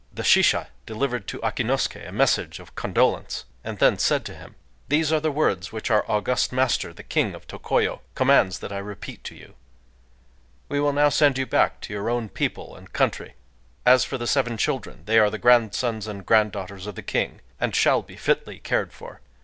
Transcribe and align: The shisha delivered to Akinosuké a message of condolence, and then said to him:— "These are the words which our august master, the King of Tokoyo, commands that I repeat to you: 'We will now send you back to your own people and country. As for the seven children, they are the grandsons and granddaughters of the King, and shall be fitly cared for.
The 0.11 0.23
shisha 0.23 0.65
delivered 0.87 1.27
to 1.27 1.37
Akinosuké 1.41 2.07
a 2.09 2.11
message 2.11 2.57
of 2.59 2.73
condolence, 2.73 3.45
and 3.63 3.77
then 3.77 3.99
said 3.99 4.25
to 4.25 4.33
him:— 4.33 4.55
"These 4.89 5.13
are 5.13 5.19
the 5.19 5.31
words 5.31 5.71
which 5.71 5.91
our 5.91 6.03
august 6.09 6.51
master, 6.51 6.91
the 6.91 7.03
King 7.03 7.35
of 7.35 7.45
Tokoyo, 7.47 7.99
commands 8.15 8.57
that 8.61 8.73
I 8.73 8.79
repeat 8.79 9.23
to 9.25 9.35
you: 9.35 9.53
'We 10.69 10.79
will 10.79 10.93
now 10.93 11.09
send 11.09 11.37
you 11.37 11.45
back 11.45 11.81
to 11.81 11.93
your 11.93 12.09
own 12.09 12.29
people 12.29 12.75
and 12.75 12.91
country. 12.91 13.35
As 13.85 14.03
for 14.03 14.17
the 14.17 14.25
seven 14.25 14.57
children, 14.57 15.03
they 15.05 15.19
are 15.19 15.29
the 15.29 15.37
grandsons 15.37 16.07
and 16.07 16.25
granddaughters 16.25 16.87
of 16.87 16.95
the 16.95 17.03
King, 17.03 17.41
and 17.59 17.75
shall 17.75 18.01
be 18.01 18.15
fitly 18.15 18.57
cared 18.57 18.93
for. 18.93 19.21